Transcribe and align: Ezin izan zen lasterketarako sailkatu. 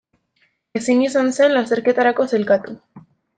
Ezin 0.79 1.03
izan 1.07 1.29
zen 1.35 1.53
lasterketarako 1.57 2.27
sailkatu. 2.35 2.75